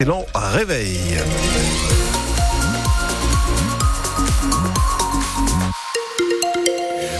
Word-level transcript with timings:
Excellent 0.00 0.26
réveil. 0.32 1.18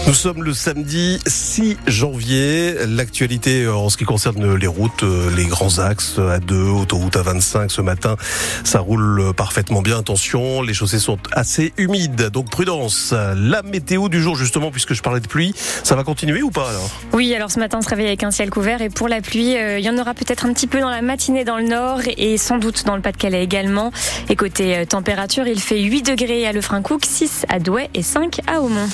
Nous 0.09 0.15
sommes 0.15 0.43
le 0.43 0.55
samedi 0.55 1.19
6 1.27 1.77
janvier. 1.85 2.73
L'actualité 2.87 3.65
euh, 3.65 3.75
en 3.75 3.89
ce 3.89 3.97
qui 3.97 4.05
concerne 4.05 4.55
les 4.55 4.65
routes, 4.65 5.03
euh, 5.03 5.29
les 5.37 5.45
grands 5.45 5.77
axes 5.77 6.17
A2, 6.17 6.51
autoroute 6.81 7.15
A25 7.15 7.69
ce 7.69 7.81
matin, 7.83 8.15
ça 8.63 8.79
roule 8.79 9.35
parfaitement 9.37 9.83
bien. 9.83 9.99
Attention, 9.99 10.63
les 10.63 10.73
chaussées 10.73 10.97
sont 10.97 11.19
assez 11.31 11.73
humides, 11.77 12.31
donc 12.31 12.49
prudence. 12.49 13.13
La 13.35 13.61
météo 13.61 14.09
du 14.09 14.19
jour 14.19 14.35
justement, 14.35 14.71
puisque 14.71 14.95
je 14.95 15.03
parlais 15.03 15.19
de 15.19 15.27
pluie, 15.27 15.53
ça 15.83 15.95
va 15.95 16.03
continuer 16.03 16.41
ou 16.41 16.49
pas 16.49 16.71
alors? 16.71 16.89
Oui, 17.13 17.35
alors 17.35 17.51
ce 17.51 17.59
matin 17.59 17.77
on 17.77 17.83
se 17.83 17.89
réveille 17.89 18.07
avec 18.07 18.23
un 18.23 18.31
ciel 18.31 18.49
couvert 18.49 18.81
et 18.81 18.89
pour 18.89 19.09
la 19.09 19.21
pluie, 19.21 19.57
euh, 19.57 19.77
il 19.77 19.85
y 19.85 19.91
en 19.91 19.97
aura 19.99 20.15
peut-être 20.15 20.47
un 20.47 20.53
petit 20.53 20.65
peu 20.65 20.79
dans 20.79 20.89
la 20.89 21.03
matinée 21.03 21.45
dans 21.45 21.57
le 21.57 21.67
nord 21.67 21.99
et 22.17 22.39
sans 22.39 22.57
doute 22.57 22.83
dans 22.83 22.95
le 22.95 23.03
Pas-de-Calais 23.03 23.43
également. 23.43 23.91
Et 24.27 24.35
côté 24.35 24.87
température, 24.89 25.45
il 25.45 25.59
fait 25.59 25.79
8 25.79 26.01
degrés 26.01 26.47
à 26.47 26.51
Lefrancouc, 26.51 27.05
6 27.05 27.45
à 27.47 27.59
Douai 27.59 27.91
et 27.93 28.01
5 28.01 28.39
à 28.47 28.61
Aumont. 28.61 28.89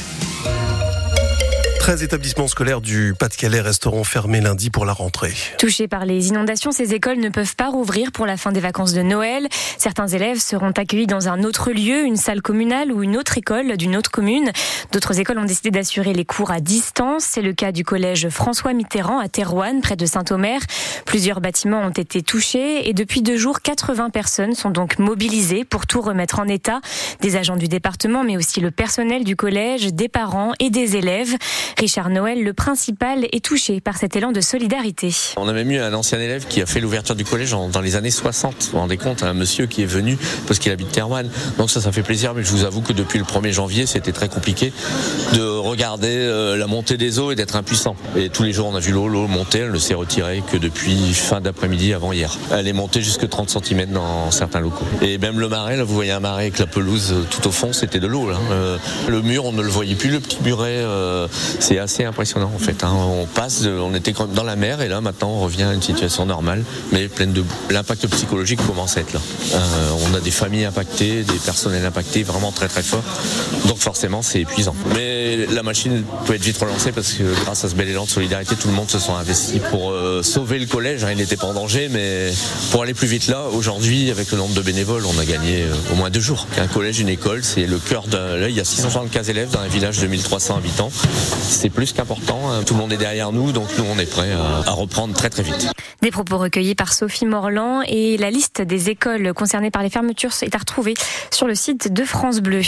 13 1.85 2.01
établissements 2.01 2.47
scolaires 2.47 2.81
du 2.81 3.13
Pas-de-Calais 3.13 3.61
resteront 3.61 4.03
fermés 4.03 4.41
lundi 4.41 4.71
pour 4.71 4.85
la 4.85 4.93
rentrée. 4.93 5.35
Touchés 5.59 5.87
par 5.87 6.03
les 6.03 6.29
inondations, 6.29 6.71
ces 6.71 6.95
écoles 6.95 7.19
ne 7.19 7.29
peuvent 7.29 7.55
pas 7.55 7.69
rouvrir 7.69 8.11
pour 8.11 8.25
la 8.25 8.37
fin 8.37 8.51
des 8.51 8.59
vacances 8.59 8.93
de 8.93 9.03
Noël. 9.03 9.47
Certains 9.77 10.07
élèves 10.07 10.39
seront 10.39 10.71
accueillis 10.71 11.05
dans 11.05 11.27
un 11.27 11.43
autre 11.43 11.69
lieu, 11.69 12.03
une 12.03 12.15
salle 12.15 12.41
communale 12.41 12.91
ou 12.91 13.03
une 13.03 13.15
autre 13.15 13.37
école 13.37 13.77
d'une 13.77 13.95
autre 13.95 14.09
commune. 14.09 14.51
D'autres 14.93 15.19
écoles 15.19 15.37
ont 15.37 15.45
décidé 15.45 15.69
d'assurer 15.69 16.13
les 16.13 16.25
cours 16.25 16.49
à 16.49 16.59
distance. 16.59 17.23
C'est 17.23 17.43
le 17.43 17.53
cas 17.53 17.71
du 17.71 17.83
collège 17.83 18.29
François 18.29 18.73
Mitterrand 18.73 19.19
à 19.19 19.29
Terouane, 19.29 19.81
près 19.81 19.95
de 19.95 20.07
Saint-Omer. 20.07 20.59
Plusieurs 21.05 21.39
bâtiments 21.39 21.81
ont 21.81 21.91
été 21.91 22.23
touchés 22.23 22.89
et 22.89 22.93
depuis 22.93 23.21
deux 23.21 23.37
jours, 23.37 23.61
80 23.61 24.09
personnes 24.09 24.55
sont 24.55 24.71
donc 24.71 24.97
mobilisées 24.97 25.65
pour 25.65 25.85
tout 25.85 26.01
remettre 26.01 26.39
en 26.39 26.47
état. 26.47 26.79
Des 27.21 27.35
agents 27.35 27.57
du 27.57 27.67
département, 27.67 28.23
mais 28.23 28.37
aussi 28.37 28.59
le 28.59 28.71
personnel 28.71 29.23
du 29.23 29.35
collège, 29.35 29.93
des 29.93 30.09
parents 30.09 30.53
et 30.59 30.71
des 30.71 30.95
élèves. 30.95 31.35
Richard 31.77 32.09
Noël, 32.09 32.41
le 32.41 32.53
principal, 32.53 33.25
est 33.31 33.43
touché 33.43 33.81
par 33.81 33.97
cet 33.97 34.15
élan 34.15 34.31
de 34.31 34.39
solidarité. 34.39 35.13
On 35.35 35.47
a 35.47 35.53
même 35.53 35.69
eu 35.71 35.79
un 35.79 35.93
ancien 35.93 36.19
élève 36.19 36.45
qui 36.47 36.61
a 36.61 36.65
fait 36.65 36.79
l'ouverture 36.79 37.15
du 37.15 37.25
collège 37.25 37.51
dans 37.51 37.81
les 37.81 37.95
années 37.95 38.11
60. 38.11 38.53
Vous 38.53 38.71
vous 38.71 38.77
rendez 38.77 38.97
compte, 38.97 39.23
un 39.23 39.33
monsieur 39.33 39.65
qui 39.65 39.81
est 39.81 39.87
venu 39.87 40.17
parce 40.47 40.59
qu'il 40.59 40.71
habite 40.71 40.91
Terwan. 40.91 41.29
Donc 41.57 41.69
ça, 41.69 41.81
ça 41.81 41.91
fait 41.91 42.01
plaisir, 42.03 42.33
mais 42.33 42.43
je 42.43 42.51
vous 42.51 42.63
avoue 42.63 42.81
que 42.81 42.93
depuis 42.93 43.19
le 43.19 43.25
1er 43.25 43.51
janvier, 43.51 43.85
c'était 43.85 44.13
très 44.13 44.29
compliqué 44.29 44.71
de 45.33 45.41
regarder 45.41 46.15
euh, 46.15 46.55
la 46.55 46.67
montée 46.67 46.97
des 46.97 47.19
eaux 47.19 47.31
et 47.31 47.35
d'être 47.35 47.55
impuissant. 47.55 47.95
Et 48.15 48.29
tous 48.29 48.43
les 48.43 48.53
jours, 48.53 48.67
on 48.67 48.75
a 48.75 48.79
vu 48.79 48.91
l'eau, 48.91 49.07
l'eau 49.07 49.27
monter, 49.27 49.59
elle 49.59 49.71
ne 49.71 49.77
s'est 49.77 49.93
retirée 49.93 50.43
que 50.49 50.57
depuis 50.57 51.13
fin 51.13 51.41
d'après-midi 51.41 51.93
avant 51.93 52.13
hier. 52.13 52.37
Elle 52.51 52.67
est 52.67 52.73
montée 52.73 53.01
jusque 53.01 53.27
30 53.27 53.49
cm 53.49 53.91
dans 53.91 54.31
certains 54.31 54.61
locaux. 54.61 54.85
Et 55.01 55.17
même 55.17 55.39
le 55.39 55.49
marais, 55.49 55.75
là, 55.75 55.83
vous 55.83 55.93
voyez 55.93 56.11
un 56.11 56.19
marais 56.21 56.43
avec 56.43 56.59
la 56.59 56.67
pelouse 56.67 57.13
tout 57.29 57.47
au 57.47 57.51
fond, 57.51 57.73
c'était 57.73 57.99
de 57.99 58.07
l'eau. 58.07 58.29
Euh, 58.29 58.77
le 59.07 59.21
mur, 59.21 59.45
on 59.45 59.51
ne 59.51 59.61
le 59.61 59.69
voyait 59.69 59.95
plus, 59.95 60.09
le 60.09 60.19
petit 60.19 60.37
muret, 60.41 60.77
euh, 60.77 61.27
c'est 61.65 61.79
assez 61.79 62.03
impressionnant 62.03 62.51
en 62.53 62.59
fait. 62.59 62.83
Hein. 62.83 62.93
On 62.93 63.25
passe, 63.25 63.65
on 63.65 63.95
était 63.95 64.13
dans 64.35 64.43
la 64.43 64.55
mer 64.55 64.81
et 64.81 64.87
là 64.87 65.01
maintenant 65.01 65.29
on 65.29 65.39
revient 65.39 65.63
à 65.63 65.73
une 65.73 65.81
situation 65.81 66.27
normale, 66.27 66.63
mais 66.91 67.07
pleine 67.07 67.33
de 67.33 67.43
L'impact 67.69 68.07
psychologique 68.07 68.59
commence 68.65 68.97
à 68.97 69.01
être 69.01 69.13
là. 69.13 69.19
Euh, 69.53 69.89
on 70.07 70.13
a 70.13 70.19
des 70.19 70.31
familles 70.31 70.65
impactées, 70.65 71.23
des 71.23 71.39
personnels 71.43 71.85
impactés, 71.85 72.23
vraiment 72.23 72.51
très 72.51 72.67
très 72.67 72.83
fort. 72.83 73.03
Donc 73.67 73.79
forcément 73.79 74.21
c'est 74.21 74.41
épuisant. 74.41 74.75
Mais 74.93 75.47
la 75.47 75.63
machine 75.63 76.03
peut 76.25 76.35
être 76.35 76.43
vite 76.43 76.57
relancée 76.57 76.91
parce 76.91 77.13
que 77.13 77.23
grâce 77.43 77.65
à 77.65 77.69
ce 77.69 77.75
bel 77.75 77.89
élan 77.89 78.05
de 78.05 78.09
solidarité, 78.09 78.55
tout 78.55 78.67
le 78.67 78.73
monde 78.73 78.89
se 78.89 78.99
sent 78.99 79.11
investi 79.11 79.59
pour 79.71 79.91
euh, 79.91 80.21
sauver 80.21 80.59
le 80.59 80.67
collège. 80.67 81.05
Il 81.09 81.17
n'était 81.17 81.37
pas 81.37 81.47
en 81.47 81.53
danger, 81.53 81.89
mais 81.91 82.31
pour 82.71 82.83
aller 82.83 82.93
plus 82.93 83.07
vite 83.07 83.27
là, 83.27 83.45
aujourd'hui 83.51 84.11
avec 84.11 84.31
le 84.31 84.37
nombre 84.37 84.53
de 84.53 84.61
bénévoles, 84.61 85.05
on 85.05 85.19
a 85.19 85.25
gagné 85.25 85.63
euh, 85.63 85.73
au 85.91 85.95
moins 85.95 86.11
deux 86.11 86.21
jours. 86.21 86.47
Un 86.57 86.67
collège, 86.67 86.99
une 86.99 87.09
école, 87.09 87.43
c'est 87.43 87.65
le 87.65 87.79
cœur 87.79 88.03
de. 88.07 88.17
Là, 88.17 88.49
il 88.49 88.55
y 88.55 88.61
a 88.61 88.65
675 88.65 89.29
élèves 89.29 89.49
dans 89.49 89.61
un 89.61 89.67
village 89.67 89.99
de 89.99 90.07
1300 90.07 90.57
habitants. 90.57 90.91
C'est 91.55 91.69
plus 91.69 91.93
qu'important. 91.93 92.51
Hein. 92.51 92.63
Tout 92.63 92.73
le 92.73 92.81
monde 92.81 92.91
est 92.91 92.97
derrière 92.97 93.31
nous, 93.31 93.53
donc 93.53 93.69
nous, 93.77 93.85
on 93.85 93.97
est 93.97 94.09
prêt 94.09 94.31
à, 94.31 94.69
reprendre 94.71 95.13
très 95.15 95.29
très 95.29 95.41
vite. 95.41 95.71
Des 96.01 96.11
propos 96.11 96.37
recueillis 96.37 96.75
par 96.75 96.91
Sophie 96.91 97.25
Morland 97.25 97.81
et 97.87 98.17
la 98.17 98.29
liste 98.29 98.61
des 98.61 98.89
écoles 98.89 99.33
concernées 99.33 99.71
par 99.71 99.81
les 99.81 99.89
fermetures 99.89 100.31
est 100.41 100.53
à 100.53 100.57
retrouver 100.57 100.93
sur 101.31 101.47
le 101.47 101.55
site 101.55 101.93
de 101.93 102.03
France 102.03 102.41
Bleu. 102.41 102.61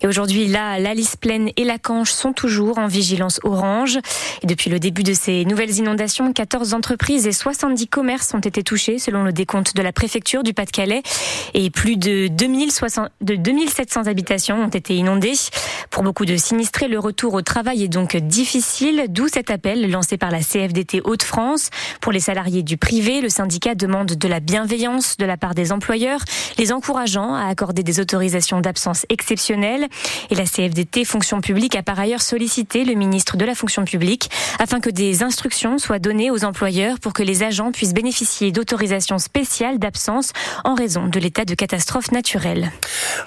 Et 0.00 0.06
aujourd'hui, 0.06 0.46
là, 0.46 0.78
la 0.78 0.94
pleine 1.20 1.50
et 1.56 1.64
la 1.64 1.78
Canche 1.78 2.10
sont 2.10 2.32
toujours 2.32 2.78
en 2.78 2.86
vigilance 2.86 3.40
orange. 3.44 3.98
Et 4.42 4.46
depuis 4.46 4.70
le 4.70 4.78
début 4.78 5.02
de 5.02 5.14
ces 5.14 5.44
nouvelles 5.44 5.76
inondations, 5.76 6.32
14 6.32 6.74
entreprises 6.74 7.26
et 7.26 7.32
70 7.32 7.86
commerces 7.88 8.32
ont 8.34 8.40
été 8.40 8.62
touchés 8.62 8.98
selon 8.98 9.24
le 9.24 9.32
décompte 9.32 9.76
de 9.76 9.82
la 9.82 9.92
préfecture 9.92 10.42
du 10.42 10.54
Pas-de-Calais. 10.54 11.02
Et 11.54 11.70
plus 11.70 11.96
de, 11.96 12.28
2060, 12.28 13.10
de 13.20 13.36
2700 13.36 14.06
habitations 14.06 14.62
ont 14.64 14.68
été 14.68 14.96
inondées. 14.96 15.32
Pour 15.90 16.02
beaucoup 16.02 16.24
de 16.24 16.36
sinistrés, 16.36 16.88
le 16.88 16.98
retour 16.98 17.34
au 17.34 17.42
travail 17.42 17.84
est 17.84 17.88
donc 17.88 18.16
difficile, 18.22 19.06
d'où 19.08 19.28
cet 19.28 19.50
appel 19.50 19.90
lancé 19.90 20.16
par 20.16 20.30
la 20.30 20.40
CFDT 20.40 21.02
Hauts-de-France. 21.04 21.70
Pour 22.00 22.12
les 22.12 22.20
salariés 22.20 22.62
du 22.62 22.76
privé, 22.76 23.20
le 23.20 23.28
syndicat 23.28 23.74
demande 23.74 24.12
de 24.12 24.28
la 24.28 24.40
bienveillance 24.40 25.16
de 25.16 25.24
la 25.24 25.36
part 25.36 25.54
des 25.54 25.72
employeurs, 25.72 26.20
les 26.58 26.72
encourageant 26.72 27.34
à 27.34 27.46
accorder 27.46 27.82
des 27.82 28.00
autorisations 28.00 28.60
d'absence 28.60 29.06
exceptionnelles. 29.08 29.88
Et 30.30 30.34
la 30.34 30.44
CFDT 30.44 31.04
Fonction 31.04 31.40
publique 31.40 31.76
a 31.76 31.82
par 31.82 31.98
ailleurs 31.98 32.22
sollicité 32.22 32.84
le 32.84 32.94
ministre 32.94 33.36
de 33.36 33.44
la 33.44 33.54
Fonction 33.54 33.84
publique 33.84 34.30
afin 34.58 34.80
que 34.80 34.90
des 34.90 35.22
instructions 35.22 35.78
soient 35.78 35.98
données 35.98 36.30
aux 36.30 36.44
employeurs 36.44 36.98
pour 37.00 37.12
que 37.12 37.22
les 37.22 37.42
agents 37.42 37.72
puissent 37.72 37.94
bénéficier 37.94 38.52
d'autorisations 38.52 39.18
spéciales 39.18 39.78
d'absence 39.78 40.32
en 40.64 40.74
raison 40.74 41.06
de 41.06 41.18
l'état 41.18 41.44
de 41.44 41.54
catastrophe 41.54 42.12
naturelle. 42.12 42.72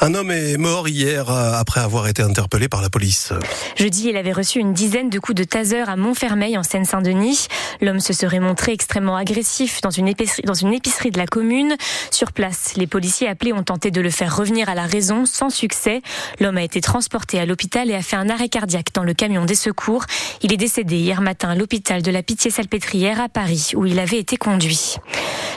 Un 0.01 0.13
homme 0.13 0.31
est 0.31 0.57
mort 0.57 0.87
hier 0.87 1.29
après 1.29 1.81
avoir 1.81 2.07
été 2.07 2.21
interpellé 2.21 2.67
par 2.67 2.81
la 2.81 2.89
police. 2.89 3.33
Jeudi, 3.75 4.09
il 4.09 4.17
avait 4.17 4.31
reçu 4.31 4.59
une 4.59 4.73
dizaine 4.75 5.09
de 5.09 5.17
coups 5.17 5.35
de 5.35 5.43
taser 5.43 5.79
à 5.87 5.95
Montfermeil 5.95 6.57
en 6.57 6.61
Seine-Saint-Denis. 6.61 7.47
L'homme 7.81 8.01
se 8.01 8.13
serait 8.13 8.41
montré 8.41 8.73
extrêmement 8.73 9.15
agressif 9.15 9.81
dans 9.81 9.89
une, 9.89 10.07
épicerie, 10.07 10.43
dans 10.43 10.53
une 10.53 10.73
épicerie 10.73 11.09
de 11.09 11.17
la 11.17 11.25
commune. 11.25 11.75
Sur 12.11 12.33
place, 12.33 12.73
les 12.75 12.85
policiers 12.85 13.27
appelés 13.27 13.53
ont 13.53 13.63
tenté 13.63 13.89
de 13.89 14.01
le 14.01 14.09
faire 14.09 14.35
revenir 14.35 14.69
à 14.69 14.75
la 14.75 14.85
raison 14.85 15.25
sans 15.25 15.49
succès. 15.49 16.01
L'homme 16.39 16.57
a 16.57 16.63
été 16.63 16.81
transporté 16.81 17.39
à 17.39 17.45
l'hôpital 17.45 17.89
et 17.89 17.95
a 17.95 18.01
fait 18.01 18.17
un 18.17 18.29
arrêt 18.29 18.49
cardiaque 18.49 18.93
dans 18.93 19.03
le 19.03 19.13
camion 19.13 19.45
des 19.45 19.55
secours. 19.55 20.03
Il 20.43 20.53
est 20.53 20.57
décédé 20.57 20.97
hier 20.97 21.21
matin 21.21 21.49
à 21.49 21.55
l'hôpital 21.55 22.01
de 22.01 22.11
la 22.11 22.21
Pitié-Salpêtrière 22.21 23.21
à 23.21 23.29
Paris 23.29 23.71
où 23.75 23.85
il 23.85 23.97
avait 23.97 24.19
été 24.19 24.35
conduit. 24.35 24.97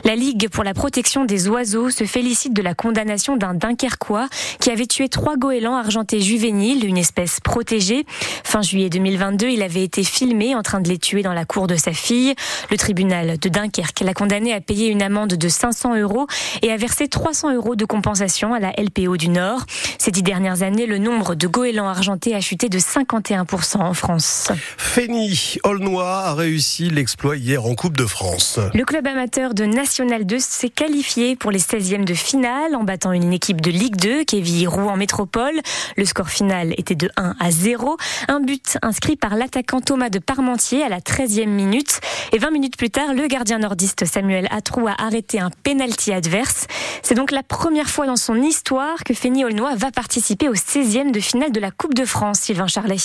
La 0.05 0.15
Ligue 0.15 0.49
pour 0.49 0.63
la 0.63 0.75
protection 0.75 1.25
des 1.25 1.49
oiseaux 1.49 1.91
se 1.91 2.05
félicite 2.05 2.53
de 2.53 2.63
la 2.63 2.75
condamnation 2.75 3.37
d'un 3.37 3.55
Dunkerquois 3.55 4.29
qui 4.61 4.71
avait 4.71 4.87
tué 4.87 5.09
trois 5.09 5.37
goélands 5.37 5.77
argentés 5.77 6.21
juvéniles, 6.21 6.85
une 6.85 6.99
espèce 6.99 7.41
protégée. 7.41 8.07
Fin 8.45 8.63
juillet 8.63 8.91
2022, 9.09 9.49
il 9.49 9.63
avait 9.63 9.85
été 9.85 10.05
filmé 10.05 10.55
en 10.55 10.63
train 10.63 10.81
de 10.81 10.89
les 10.89 10.99
tuer 10.99 11.23
dans 11.23 11.33
la 11.33 11.47
cour 11.47 11.67
de 11.67 11.77
sa 11.77 11.93
fille. 11.93 12.35
Le 12.71 12.77
tribunal 12.77 13.39
de 13.39 13.49
Dunkerque 13.49 14.01
l'a 14.01 14.13
condamné 14.13 14.53
à 14.53 14.61
payer 14.61 14.89
une 14.89 15.03
amende 15.03 15.31
de 15.31 15.49
500 15.49 15.97
euros 15.97 16.27
et 16.61 16.71
à 16.71 16.77
verser 16.77 17.09
300 17.09 17.55
euros 17.55 17.75
de 17.75 17.87
compensation 17.87 18.53
à 18.53 18.61
la 18.61 18.73
LPO 18.77 19.17
du 19.17 19.31
Nord. 19.31 19.65
Ces 19.97 20.11
dix 20.11 20.23
dernières 20.23 20.63
années, 20.63 20.85
le 20.85 20.99
nombre 20.99 21.35
de 21.35 21.47
goélands 21.47 21.89
argentés 21.89 22.35
a 22.35 22.41
chuté 22.43 22.69
de 22.69 22.79
51% 22.79 23.79
en 23.79 23.95
France. 23.95 24.53
Fény 24.77 25.57
Aulnois 25.65 26.19
a 26.19 26.35
réussi 26.35 26.91
l'exploit 26.91 27.37
hier 27.37 27.65
en 27.65 27.75
Coupe 27.75 27.97
de 27.97 28.07
France. 28.07 28.61
Le 28.75 28.85
club 28.85 29.07
amateur 29.07 29.55
de 29.55 29.65
National 29.65 30.27
2 30.27 30.37
s'est 30.39 30.69
qualifié 30.69 31.35
pour 31.35 31.51
les 31.51 31.61
16e 31.61 32.05
de 32.05 32.15
finale 32.15 32.77
en 32.77 32.85
battant 32.85 33.13
une 33.13 33.33
équipe 33.33 33.63
de 33.63 33.71
Ligue 33.71 33.97
2, 33.97 34.25
Kévy 34.25 34.67
Rouen 34.67 34.97
Métropole. 34.97 35.61
Le 35.97 36.05
score 36.05 36.29
final 36.29 36.75
était 36.77 36.95
de 36.95 37.11
1 37.17 37.37
à 37.41 37.51
0. 37.51 37.97
Un 38.29 38.41
but 38.41 38.77
inscrit 38.99 39.15
par 39.15 39.37
l'attaquant 39.37 39.81
Thomas 39.81 40.11
de 40.11 40.19
Parmentier 40.19 40.83
à 40.83 40.89
la 40.89 40.99
13e 40.99 41.47
minute. 41.47 42.01
Et 42.33 42.39
20 42.39 42.51
minutes 42.51 42.77
plus 42.77 42.91
tard, 42.91 43.15
le 43.15 43.29
gardien 43.29 43.61
nordiste 43.61 44.05
Samuel 44.07 44.49
Atrou 44.51 44.89
a 44.89 44.95
arrêté 44.99 45.39
un 45.39 45.51
pénalty 45.63 46.13
adverse. 46.13 46.67
C'est 47.05 47.15
donc 47.15 47.31
la 47.31 47.45
première 47.45 47.89
fois 47.89 48.07
dans 48.07 48.17
son 48.17 48.43
histoire 48.43 49.05
que 49.05 49.15
Fény 49.15 49.45
Aulnois 49.45 49.77
va 49.77 49.93
participer 49.93 50.49
au 50.49 50.55
16e 50.55 51.13
de 51.13 51.21
finale 51.21 51.53
de 51.53 51.61
la 51.61 51.71
Coupe 51.71 51.95
de 51.95 52.05
France, 52.05 52.41
Sylvain 52.41 52.67
Charlet. 52.67 52.97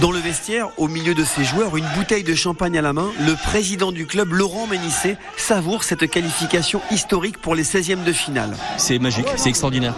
Dans 0.00 0.12
le 0.12 0.18
vestiaire, 0.18 0.68
au 0.76 0.88
milieu 0.88 1.14
de 1.14 1.24
ses 1.24 1.42
joueurs, 1.42 1.74
une 1.78 1.86
bouteille 1.96 2.22
de 2.22 2.34
champagne 2.34 2.76
à 2.76 2.82
la 2.82 2.92
main, 2.92 3.10
le 3.18 3.34
président 3.34 3.92
du 3.92 4.06
club, 4.06 4.34
Laurent 4.34 4.66
Ménissé, 4.66 5.16
savoure 5.38 5.84
cette 5.84 6.10
qualification 6.10 6.82
historique 6.90 7.38
pour 7.38 7.54
les 7.54 7.64
16e 7.64 8.04
de 8.04 8.12
finale. 8.12 8.54
C'est 8.76 8.98
magique, 8.98 9.26
c'est 9.36 9.48
extraordinaire. 9.48 9.94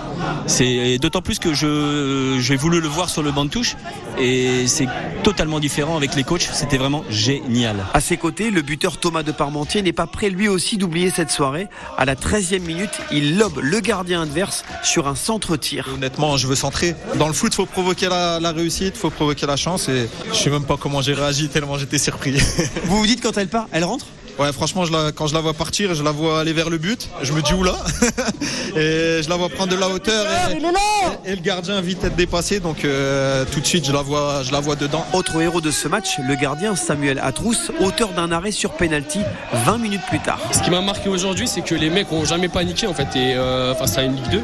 C'est 0.47 0.99
d'autant 0.99 1.21
plus 1.21 1.41
que 1.41 1.53
je 1.53 2.39
j'ai 2.39 2.55
voulu 2.55 2.81
le 2.81 2.87
voir 2.87 3.11
sur 3.11 3.25
le 3.25 3.33
banc 3.33 3.45
de 3.45 3.51
touche 3.51 3.75
et 4.21 4.69
c'est 4.69 4.87
totalement 5.25 5.59
différent 5.59 5.97
avec 5.97 6.15
les 6.15 6.23
coachs. 6.23 6.49
C'était 6.53 6.79
vraiment 6.79 7.05
génial. 7.11 7.85
À 7.93 8.01
ses 8.01 8.17
côtés, 8.17 8.53
le 8.53 8.63
buteur 8.63 8.99
Thomas 8.99 9.25
de 9.25 9.33
Parmentier 9.33 9.83
n'est 9.83 9.93
pas 9.93 10.07
prêt 10.07 10.31
lui 10.31 10.47
aussi 10.47 10.77
d'oublier 10.77 11.11
cette 11.11 11.33
soirée. 11.33 11.67
À 11.97 12.05
la 12.05 12.15
13e 12.15 12.61
minute, 12.61 13.01
il 13.11 13.37
lobe 13.37 13.59
le 13.61 13.81
gardien 13.81 14.23
adverse 14.23 14.65
sur 14.85 15.09
un 15.09 15.17
centre-tir. 15.17 15.89
Honnêtement, 15.93 16.37
je 16.37 16.47
veux 16.47 16.55
centrer. 16.55 16.95
Dans 17.17 17.27
le 17.27 17.35
foot, 17.35 17.53
il 17.53 17.57
faut 17.57 17.67
provoquer 17.67 18.09
la, 18.09 18.39
la 18.39 18.53
réussite, 18.53 18.95
il 18.95 19.01
faut 19.01 19.11
provoquer 19.11 19.47
la 19.47 19.57
chance. 19.57 19.88
Je 19.89 20.37
sais 20.37 20.51
même 20.51 20.65
pas 20.65 20.77
comment 20.77 21.01
j'ai 21.03 21.15
réagi 21.15 21.49
tellement 21.49 21.79
j'étais 21.79 21.99
surpris. 21.99 22.37
Vous 22.85 22.99
vous 22.99 23.07
dites 23.07 23.23
quand 23.23 23.37
elle 23.39 23.49
part, 23.49 23.69
elle 23.73 23.85
rentre? 23.85 24.07
Ouais, 24.39 24.53
franchement, 24.53 24.85
je 24.85 24.93
la, 24.93 25.11
quand 25.11 25.27
je 25.27 25.35
la 25.35 25.41
vois 25.41 25.53
partir, 25.53 25.95
je 25.95 26.03
la 26.05 26.13
vois 26.13 26.41
aller 26.41 26.53
vers 26.53 26.71
le 26.71 26.79
but. 26.79 27.09
Je 27.23 27.33
me 27.33 27.43
dis 27.43 27.53
oula. 27.55 27.75
et 28.77 29.21
je 29.21 29.29
la 29.29 29.37
vois 29.37 29.49
prendre 29.49 29.73
de 29.73 29.81
la 29.81 29.89
hauteur. 29.89 30.27
Et, 31.25 31.33
et 31.33 31.35
le 31.35 31.43
gardien 31.43 31.81
vite 31.81 32.05
être 32.05 32.15
dépassé. 32.15 32.61
Donc 32.61 32.85
euh, 32.85 33.45
tout 33.53 33.59
de 33.59 33.67
suite, 33.67 33.85
je 33.85 33.93
la 33.93 34.03
vois, 34.03 34.45
je 34.45 34.53
la 34.53 34.61
vois 34.61 34.77
dedans. 34.77 35.05
Autre 35.13 35.41
héros 35.41 35.61
de 35.61 35.73
ce 35.73 35.89
match, 35.89 36.19
le 36.27 36.37
gardien 36.37 36.77
Samuel 36.77 37.19
Atrous, 37.19 37.73
auteur 37.81 38.11
d'un 38.11 38.31
arrêt 38.31 38.53
sur 38.53 38.71
penalty 38.73 39.21
20 39.53 39.79
minutes 39.79 40.03
plus 40.09 40.21
tard. 40.21 40.39
Ce 40.53 40.63
qui 40.63 40.71
m'a 40.71 40.83
marqué 40.83 41.09
aujourd'hui, 41.09 41.49
c'est 41.49 41.63
que 41.63 41.75
les 41.75 41.91
mecs 41.91 42.13
ont 42.13 42.25
jamais 42.25 42.49
paniqué 42.49 42.87
en 42.87 42.95
fait, 42.95 43.09
et 43.17 43.35
euh, 43.35 43.75
face 43.75 43.99
à 43.99 44.03
une 44.05 44.15
Ligue 44.15 44.31
2 44.31 44.43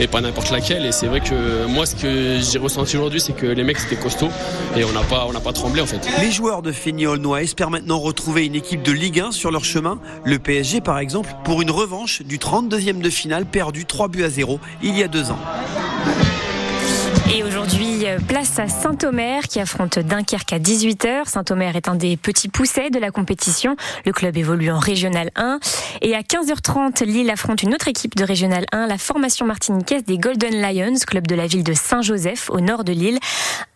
et 0.00 0.06
pas 0.06 0.22
n'importe 0.22 0.50
laquelle. 0.50 0.86
Et 0.86 0.92
c'est 0.92 1.06
vrai 1.06 1.20
que 1.20 1.66
moi, 1.66 1.84
ce 1.84 1.94
que 1.96 2.40
j'ai 2.40 2.58
ressenti 2.58 2.96
aujourd'hui, 2.96 3.20
c'est 3.20 3.34
que 3.34 3.46
les 3.46 3.62
mecs 3.62 3.78
étaient 3.84 4.00
costauds 4.00 4.30
et 4.74 4.84
on 4.84 4.92
n'a 4.92 5.02
pas, 5.02 5.26
on 5.28 5.32
n'a 5.32 5.40
pas 5.40 5.52
tremblé 5.52 5.82
en 5.82 5.86
fait. 5.86 6.00
Les 6.20 6.32
joueurs 6.32 6.62
de 6.62 6.72
Fény-Aulnois 6.72 7.42
espèrent 7.42 7.70
maintenant 7.70 7.98
retrouver 7.98 8.46
une 8.46 8.54
équipe 8.54 8.82
de 8.82 8.92
Ligue 8.92 9.20
1 9.20 9.33
sur 9.34 9.50
leur 9.50 9.64
chemin. 9.64 9.98
Le 10.24 10.38
PSG, 10.38 10.80
par 10.80 10.98
exemple, 10.98 11.34
pour 11.44 11.62
une 11.62 11.70
revanche 11.70 12.22
du 12.22 12.38
32e 12.38 13.00
de 13.00 13.10
finale 13.10 13.44
perdu 13.44 13.84
3 13.84 14.08
buts 14.08 14.24
à 14.24 14.30
0 14.30 14.60
il 14.82 14.96
y 14.96 15.02
a 15.02 15.08
deux 15.08 15.30
ans. 15.30 15.38
Et 17.34 17.42
aujourd'hui, 17.42 18.04
place 18.28 18.58
à 18.58 18.68
Saint-Omer 18.68 19.48
qui 19.48 19.58
affronte 19.58 19.98
Dunkerque 19.98 20.52
à 20.52 20.58
18h. 20.58 21.26
Saint-Omer 21.26 21.74
est 21.74 21.88
un 21.88 21.94
des 21.94 22.16
petits 22.16 22.48
poussets 22.48 22.90
de 22.90 22.98
la 22.98 23.10
compétition. 23.10 23.76
Le 24.04 24.12
club 24.12 24.36
évolue 24.36 24.70
en 24.70 24.78
Régional 24.78 25.30
1. 25.34 25.58
Et 26.02 26.14
à 26.14 26.20
15h30, 26.20 27.04
Lille 27.04 27.30
affronte 27.30 27.62
une 27.62 27.74
autre 27.74 27.88
équipe 27.88 28.14
de 28.14 28.24
Régional 28.24 28.66
1, 28.72 28.86
la 28.86 28.98
formation 28.98 29.46
martiniquaise 29.46 30.04
des 30.04 30.18
Golden 30.18 30.60
Lions, 30.60 30.98
club 31.06 31.26
de 31.26 31.34
la 31.34 31.46
ville 31.46 31.64
de 31.64 31.72
Saint-Joseph 31.72 32.50
au 32.50 32.60
nord 32.60 32.84
de 32.84 32.92
Lille 32.92 33.18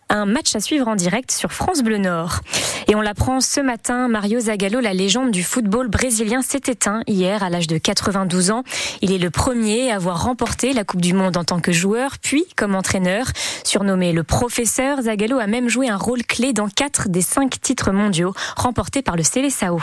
un 0.09 0.25
match 0.25 0.55
à 0.55 0.59
suivre 0.59 0.87
en 0.87 0.95
direct 0.95 1.31
sur 1.31 1.51
France 1.51 1.81
Bleu 1.81 1.97
Nord. 1.97 2.39
Et 2.87 2.95
on 2.95 3.01
l'apprend 3.01 3.39
ce 3.41 3.61
matin, 3.61 4.07
Mario 4.07 4.39
Zagallo, 4.39 4.79
la 4.79 4.93
légende 4.93 5.31
du 5.31 5.43
football 5.43 5.87
brésilien, 5.87 6.41
s'est 6.41 6.63
éteint 6.67 7.01
hier 7.07 7.43
à 7.43 7.49
l'âge 7.49 7.67
de 7.67 7.77
92 7.77 8.51
ans. 8.51 8.63
Il 9.01 9.11
est 9.11 9.19
le 9.19 9.29
premier 9.29 9.91
à 9.91 9.95
avoir 9.95 10.23
remporté 10.23 10.73
la 10.73 10.83
Coupe 10.83 11.01
du 11.01 11.13
Monde 11.13 11.37
en 11.37 11.43
tant 11.43 11.59
que 11.59 11.71
joueur, 11.71 12.17
puis 12.19 12.45
comme 12.55 12.73
entraîneur. 12.73 13.27
Surnommé 13.63 14.11
le 14.11 14.23
professeur, 14.23 15.01
Zagallo 15.03 15.37
a 15.37 15.47
même 15.47 15.69
joué 15.69 15.89
un 15.89 15.97
rôle 15.97 16.23
clé 16.23 16.53
dans 16.53 16.67
quatre 16.67 17.09
des 17.09 17.21
cinq 17.21 17.61
titres 17.61 17.91
mondiaux 17.91 18.33
remportés 18.55 19.03
par 19.03 19.15
le 19.15 19.23
Seleção. 19.23 19.77